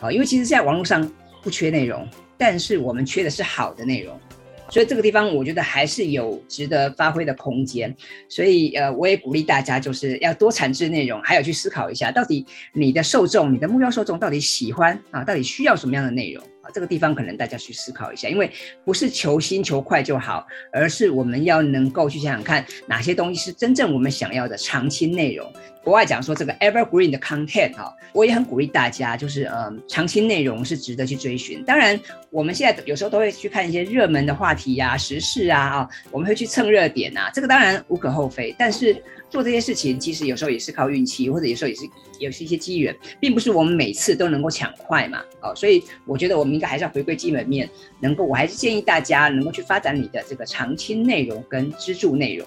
[0.01, 1.11] 啊，因为其实现在网络上
[1.41, 2.07] 不缺内容。
[2.41, 4.19] 但是我们缺的是好的内容，
[4.67, 7.95] 所以这个地方我觉得还是有值得发挥的空间。
[8.27, 16.43] 所以呃，我也鼓励大家就是要多产制内容，还有去思考一下，到底你的受众、你的目标受众到底喜欢啊，到底需要什么样的内容。
[16.73, 18.51] 这个地方可能大家去思考一下，因为
[18.85, 25.51] 不是求新求快就好，而是我们要能够去想想看哪些东西是真正我们想要的长期内容。
[25.83, 31.63] 国外讲说这个 evergreen 的 content 哈，我也很鼓励大家，就是呃长期内容是值得去追寻。
[31.65, 39.03] 当然，我们现在有时候都会去看一些热门的话题呀、啊、时事啊啊，我们会去蹭热点啊，这个当然无可厚非，但是。
[39.31, 41.89] 做这些事情，其实有时候也是靠运气，或者有时候也是
[42.19, 45.23] 也是一些机缘，并不是我们每次都能够抢快嘛。
[45.41, 47.67] 哦，所以我觉得我们应该还是要回归基本面，
[48.01, 52.45] 能够，我还是建议大家能够去发展你的这个长青内容跟支柱内容。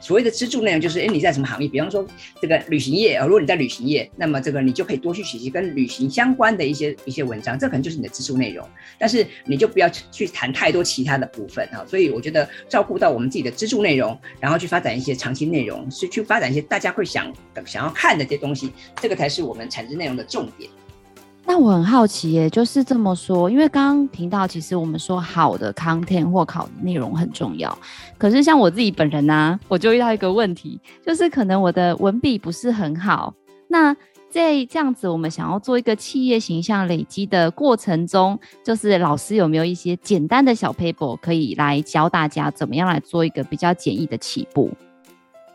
[0.00, 1.68] 所谓的支柱内容就是，哎，你在什么行业？
[1.68, 2.06] 比方说
[2.40, 8.66] 这个旅行业啊，如果你在旅行业，那么这个你就可以多去学习跟旅行相关的一些一些文章，这可能就是你的支柱内容。
[8.98, 11.84] 但是你就不要去谈太多其他的部分啊。
[11.86, 17.32] 所以我觉得照顾到我们自己的支柱内容，然后去发展一些长期内容，是去发展一些大家会想
[17.64, 20.70] 想要看的这些东西，这个才是我们产生内容的重点。
[21.48, 27.78] 那我很好奇耶，就是这么说，因为刚刚听到，其实我们说好的 content 或考的内容很重要。
[28.18, 33.32] 可是像我自己本人呢、我就遇到一个问题，就是可能我的文笔不是很好。
[33.68, 33.94] 那
[34.28, 44.70] 在这样子，我们想要做一个企业形象累积的过程中，就是老师有没有一些简单的小 paper 可以来教大家怎么样来做一个比较简易的起步？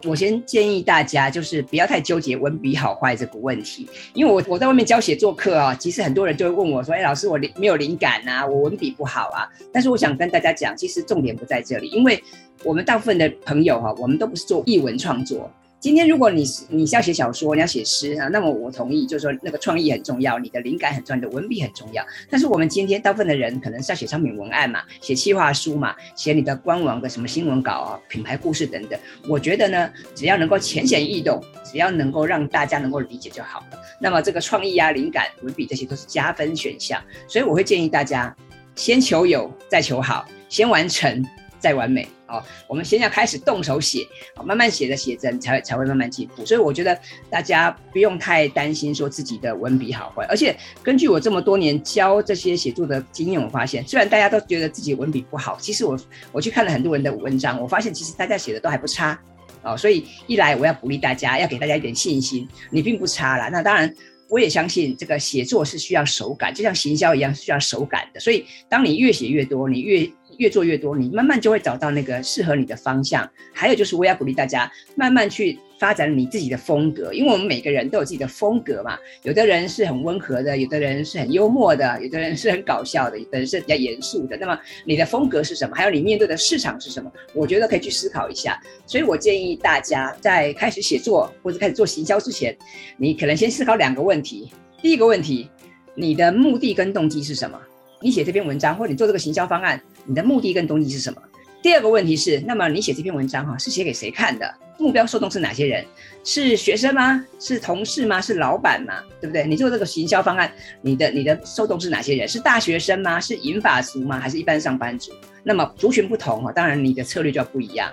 [0.06, 12.22] 我先建议大家，就是不要太纠结文笔好坏这个问题，因为我我在外面教写作课啊，其实很多人就会问我说：“哎，老师，我没有灵感啊，我文笔不好啊。”但是我想跟大家讲，其实重点不在这里，因为
[12.64, 15.50] 我们大部分的朋友哈，我们都不是做译文创作。
[15.82, 22.06] 今天如果你你是要写小说，你要写诗啊，那么我同意，就是说那个创意很重要，你的灵感很重要，你的文笔很重要。
[22.30, 29.00] 但是我们今天大部分的人可能是要写商品文案嘛，写企划书嘛，写你的官网的什么新闻稿啊、品牌故事等等。
[29.28, 33.80] 我觉得呢，只要能够浅显易懂，只要能够让大家能够理解就好了。
[34.00, 37.02] 那么这个创意啊、灵感、文笔这些都是加分选项。
[37.28, 38.36] 所以我会建议大家，
[38.76, 41.26] 先求有，再求好，先完成。
[41.62, 44.08] 再完美哦，我们先要开始动手写，
[44.46, 46.46] 慢慢写着写着，才才会慢慢进步。
[46.46, 46.98] 所以我觉得
[47.30, 56.00] 大家不用太担心说自己的文笔好坏，而且根据我这么多年教这些写作的经验，我发现虽然大家都觉得自己文笔不好，其实我
[56.32, 59.20] 我去看了很多人的文章，我发现其实大家写的都还不差
[59.62, 59.76] 哦。
[59.76, 63.50] 所以一来我要鼓励大家，要给大家一点信心，你并不差啦。
[63.50, 63.94] 那当然，
[64.30, 68.20] 我也相信这个写作是需要手感，就像行销一样需要手感的。
[68.20, 73.30] 所以当你越写越多，你越越做越多，你慢慢就会找到那个适合你的方向。
[73.54, 78.98] 还有就是，我也要鼓励大家慢慢去发展你自己的风格，因为我们每个人都有自己的风格嘛。
[79.24, 84.38] 有的人是很温和的，有的人是很幽默的，有的人是很搞笑的，有的人是比较严肃的。
[84.38, 85.76] 那么你的风格是什么？
[85.76, 87.12] 还有你面对的市场是什么？
[87.34, 88.62] 我觉得可以去思考一下。
[88.86, 92.56] 所以我建议大家在开始写作或者开始做行销之前，
[92.98, 94.52] 你可能先思考两个问题。
[94.82, 95.50] 第一个问题，
[95.96, 97.60] 你的目的跟动机是什么？
[98.04, 101.22] 你写这篇文章或者你做这个行销方案，你的目的跟动机是什么？
[101.62, 104.52] 第二个问题是，那么你写这篇文章哈，是写给谁看的？
[104.80, 105.86] 目标受众是哪些人？
[106.24, 107.24] 是学生吗？
[107.40, 108.20] 是同事吗？
[108.20, 108.96] 是老板吗？
[109.20, 109.46] 对不对？
[109.46, 112.28] 你做这个行销方案，你的你的受众是哪些人？
[112.28, 113.20] 是大学生吗？
[113.20, 114.20] 是银发族吗？
[114.20, 115.12] 还是一般上班族？
[115.44, 117.92] 那么族群不同哈，当然你的策略就要不一样。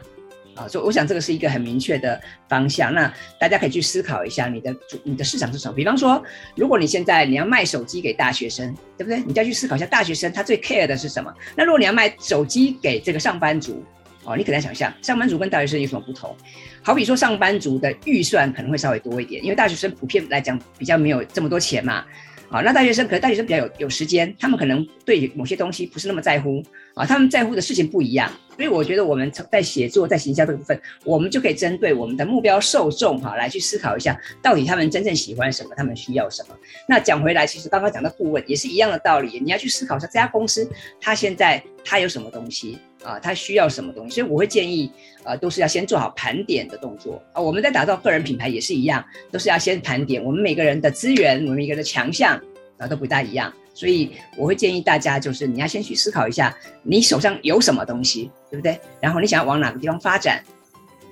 [0.58, 2.92] 啊，所以我想这个是一个很明确的方向。
[2.92, 5.74] 那大家可以去思考一下，你的主、你的市场是什么？
[5.74, 6.20] 比方说，
[6.56, 9.20] 如果你现在你要卖手机给大学生，对不对？
[9.20, 11.32] 你就要去思考一下，大学生他最 care 的是什么？
[11.56, 13.84] 那如果你要卖手机给这个上班族，
[14.24, 16.36] 哦，你可能想象，上班族跟大学生有什么不同？
[16.82, 22.04] 好比说，上班族的预算可能会稍微多一点，因为大学生普遍来讲比较没有这么多钱嘛。
[22.50, 26.62] 好，那大学生可能大学生比较有有时间，他们可能对某些东西不是那么在乎
[26.94, 36.56] 啊，他们在乎的事情不一样，所以我觉得我们在写作、在行销这个部分，我们就可以针对我们的目标受众哈来去思考一下，到底他们真正喜欢什么，他们需要什么。
[36.88, 40.66] 那讲回来，其实刚刚讲的顾问也是一样的道理，你要去思考一下这家公司
[40.98, 42.78] 他现在他有什么东西。
[43.02, 44.16] 啊，他需要什么东西？
[44.16, 44.90] 所以我会建议，
[45.24, 47.40] 呃，都是要先做好盘点的动作啊。
[47.40, 52.40] 我们在打造个人品牌也是一样，都是要先盘点我们每个人的资源，我们每个人的强项
[52.76, 53.52] 啊都不大一样。
[53.74, 58.80] 所以我会建议大家，就是你要先去思考一下，你手上有什么东西，对不对？
[59.00, 60.42] 然后你想要往哪个地方发展？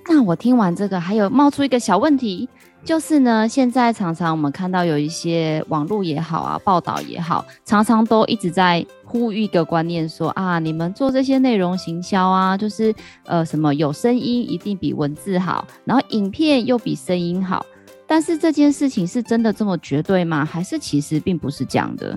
[0.08, 2.48] 那我听完这个，还有冒出一个小问题。
[2.84, 12.94] 就是呢，现在常常我们看到有一些网络也好啊，报道也好，常常都一直在呼吁一个观念说，说啊，你们做这些内容行销啊，就是
[13.24, 17.66] 呃什么有声音一定比文字好，然后影片又比声音好。
[18.06, 20.44] 但是这件事情是真的这么绝对吗？
[20.44, 22.16] 还是其实并不是这样的？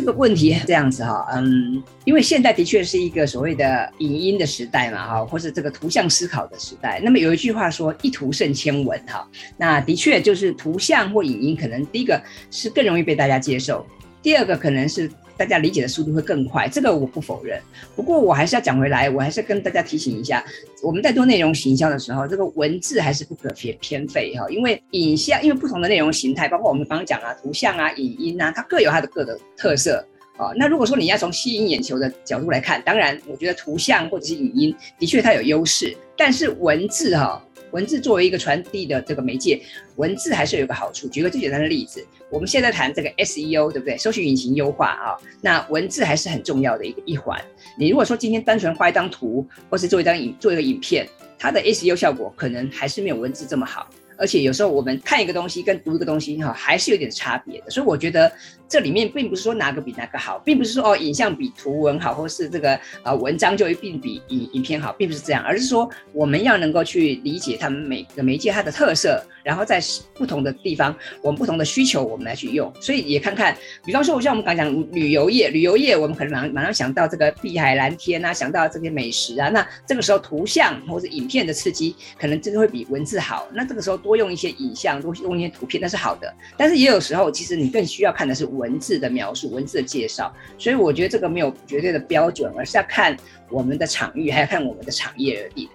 [0.00, 6.98] 这个问题这样子哈，嗯，因为现在的确是一个所谓的影音的时代嘛，哈，或是这个图像思考的时代。
[7.04, 9.28] 那么有一句话说“一图胜千文”哈，
[9.58, 12.18] 那的确就是图像或影音，可能第一个
[12.50, 13.84] 是更容易被大家接受，
[14.22, 15.10] 第二个可能是。
[15.40, 17.58] 大家理解的速度会更快，这个我不否认。
[17.96, 20.44] 不过我还是要讲回来，我还是跟大家提醒一下，
[20.82, 24.46] 我们在做内容行销的时候，这个文字还是不可偏偏废哈。
[24.50, 30.52] 因为影像，因为不同的内容形态，包括我们刚刚讲啊，图像啊、影音啊，它各有它的各的特色啊。
[30.54, 37.42] 那如果说你要从吸引眼球的角度来看，当然，我觉得图像或者是影音的确它有优势，但是文字哈。
[37.72, 39.60] 文字作为一个传递的这个媒介，
[39.96, 41.08] 文字还是有个好处。
[41.08, 43.96] 举个最简单的例子，我们现在谈这个 SEO，对不对？
[43.96, 47.40] 搜寻引擎优化啊，那文字还是很重要的一个一环。
[47.78, 51.08] 你如果说今天单纯画一张图，或是做一张影做一个影片，
[51.38, 53.88] 它的 SEO 效果可能还是没有文字这么好。
[54.20, 57.70] 而且有时候我们看一个东西跟读一个东西哈，还是有点差别的。
[57.70, 58.30] 所以我觉得
[58.68, 69.24] 这里面并不是说哪个比哪个好，并不是说哦影像比图文好，或是这个呃文章就一定比影影片好，并不是这样，而是说我们要能够去理解他们每个媒介它的特色。
[69.42, 69.80] 然后在
[70.14, 73.56] 不同的地方，我们不同的需求，我们来去用，所以也看看，
[73.86, 83.48] 比方说，我像我们刚讲旅游业，旅游业我们可能马上马上想到这个碧海蓝天啊，想到这些美食啊，那这个时候图像或者影片的刺激，可能真的会比文字好。
[83.54, 86.34] 那这个时候多多用一些影像，多用一些图片，那是好的。
[86.56, 90.34] 但是也有时候，其实你更需要看的是文字的描述，文字的介绍。
[90.58, 93.16] 所以我觉得这个没有绝对的标准，而是要看
[93.48, 95.68] 我们的场域，还要看我们的产业而已。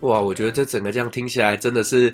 [0.00, 2.12] 哇，我觉得这整个这样听起来真的是。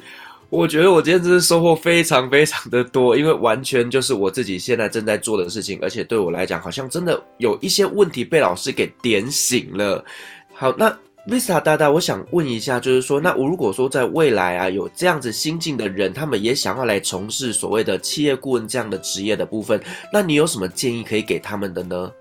[0.51, 10.05] 我觉得我今天真是收获非常非常的多，因为完全就是我自己现在正在做的事情，而且对我来讲，好像真的有一些问题被老师给点醒了。
[10.53, 10.97] 好，那
[11.27, 19.81] Visa 大大，我想问一下，就是说，那我如果说在未来啊，有这样子心境的人，他们也想要来从事所谓的企业顾问这样的职业的部分，
[20.12, 22.12] 那你有什么建议可以给他们的呢？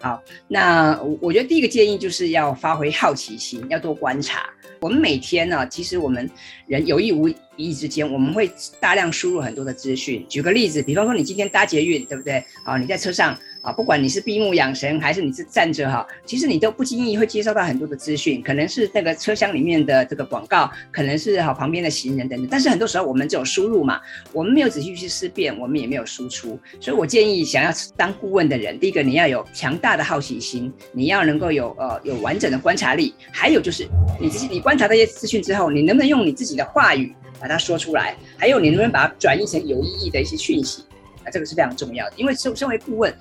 [0.00, 4.48] 好，那我我觉得第一个建议就是要发挥好奇心，要多观察。
[4.80, 6.28] 我们每天呢，其实我们
[6.66, 8.48] 人有意无意之间，我们会
[8.80, 10.24] 大量输入很多的资讯。
[10.28, 12.44] 举个例子，比方说你今天搭捷运，对不对？
[12.64, 22.48] 啊，你在车上啊，不管你是闭目养神还是你是站着哈，其实你都不经意会接收到很多的资讯，可能是那个车厢里面的这个广告，可能是哈旁边的行人等等。
[22.50, 24.00] 但是很多时候我们只有输入嘛，
[24.32, 26.58] 我们没有仔细去思辨，我们也没有输出。
[26.80, 33.86] 所以我建议想要当顾问的人，第一个你要有强大的好奇心，你要能够有呃有完整的观察力，还有就是
[34.20, 34.62] 你自己你。
[34.62, 38.16] 观察这些资讯之后，你能不能用你自己的话语把它说出来？
[38.36, 40.82] 还有，你能不能把它转译成有意义的一些讯息？
[41.24, 42.12] 啊，这个是非常重要的。
[42.16, 43.12] 因为身身为顾问，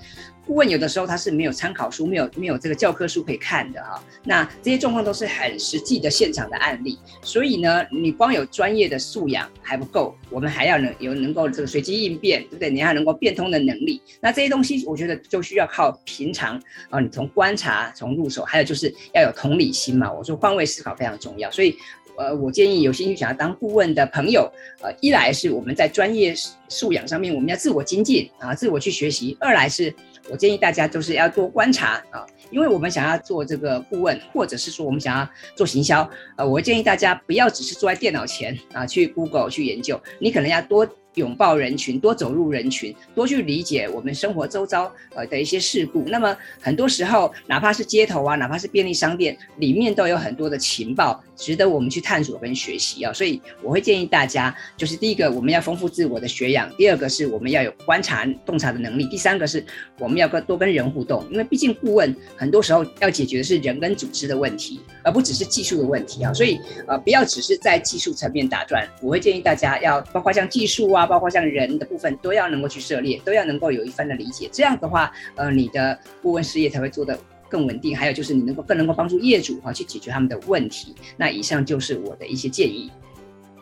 [0.45, 4.03] 顾问有的时候他是没有参考书、没有没有这个教科书可以看的啊。
[4.23, 6.97] 那这些状况都是很实际的现场的案例。
[7.21, 12.69] 所以呢，你光有专业的素养还不够，我们还要能有能够这个随机应变，对不对？
[12.69, 14.01] 你还能够变通的能力。
[14.19, 20.11] 那这些东西，我觉得就需要靠平常啊，你从观察从入手，还有就是要有同理心嘛。
[20.11, 21.75] 我说换位思考非常重要，所以。
[22.17, 26.35] 呃，我建议有兴趣想要当顾问的朋友，呃，一来是我们在专业
[26.67, 29.91] 素养上面我们要自我精进啊，自我去学习；二来是
[30.29, 36.07] 我建议大家就是要多观察啊，因为我们想要做这个顾问，或者是说我们想要做行销，
[36.37, 40.87] 呃，我建议大家不要只是坐在电脑前啊去 Google 去研究，你可能要多。
[41.15, 46.03] 拥抱人群，多走入人群，多去理解我们生活周遭呃的一些事故。
[46.07, 53.11] 那么很多时候，哪怕是街头啊，哪怕是便利商店，里面都有很多的情报，值得我们去探索跟学习啊。
[53.11, 59.63] 所以我会建议大家，就是第一个，我们要丰富自我的学养；第二个是我们要有观察洞察的能力；第三个是
[59.99, 66.33] 我们要跟多跟人互动，因为毕竟顾问很多时候要解决的是人跟组织的问题，而不只是技术的问题啊。
[66.33, 66.57] 所以
[66.87, 68.87] 呃，不要只是在技术层面打转。
[69.01, 71.00] 我会建议大家要包括像技术啊。
[71.05, 74.49] 包括像人的部分都要能够去涉猎，都要能够有一番的理解。
[74.51, 77.17] 这样的话，呃，你的顾问事业才会做得
[77.49, 77.95] 更稳定。
[77.95, 80.95] 还有就是你能够更能够帮助业主哈去解决他们的问题。
[81.17, 82.91] 那以上就是我的一些建议。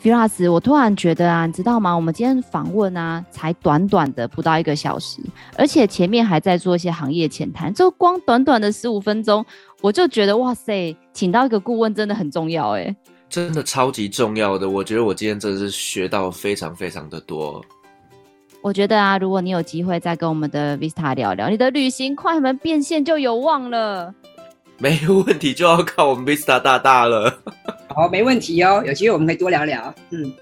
[0.01, 1.93] Firas，我突然觉得啊，你知道吗？
[1.93, 5.21] 我们今天访问啊，才短短的不到一个小时，
[5.57, 9.45] 而且前面还在做一些行业浅谈，就光短短的十五分钟，
[9.81, 12.95] 我就觉得哇塞，请到一个顾问真的很重要哎。
[13.30, 17.63] 真的超级重要的，我觉得我今天真的是学到非常非常的多。
[18.61, 24.13] 我觉得啊，如果你有机会再跟我们的 Vista 聊聊，你的旅行快门变现就有望了。
[24.77, 27.39] 没有问题，就要靠我们 Vista 大大了。
[27.95, 29.93] 好，没问题哦，有机会我们可以多聊聊。
[30.09, 30.34] 嗯。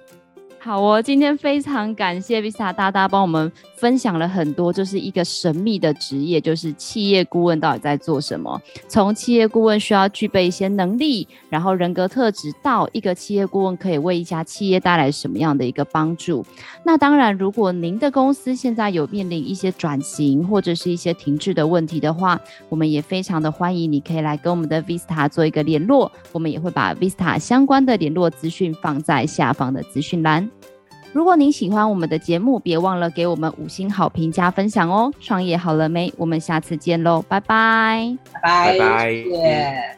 [0.59, 8.59] 好哦，今天非常感谢 Vista 大大帮我们分享了很多，就是一个神秘的职业，就是企业顾问到底在做什么？
[8.87, 16.43] 从企业顾问需要具备一些能力，然后人格特质，到一个企业顾问可以为一家企业带来什么样的一个帮助？
[16.83, 30.49] 那当然，如果您的公司现在有面临一些转型或者是一些停滞的问题的话，我们也非常的欢迎你可以来跟我们的 Vista 做一个联络，我们也会把 Vista 相关的联络资讯放在下方的资讯栏。
[31.13, 35.11] 如果您喜欢我们的节目，别忘了给我们五星好评加分享哦！
[35.19, 36.13] 创业好了没？
[36.17, 39.13] 我们下次见喽，拜拜，拜拜，拜拜。
[39.13, 39.96] 谢谢。